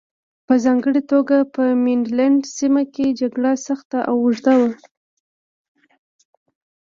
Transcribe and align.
په 0.47 0.53
ځانګړې 0.63 1.01
توګه 1.11 1.37
په 1.55 1.63
مینډلنډ 1.83 2.39
سیمه 2.57 2.83
کې 2.93 3.15
جګړه 3.21 3.51
سخته 3.67 3.99
او 4.09 4.15
اوږده 4.23 4.53
وه. 4.59 4.71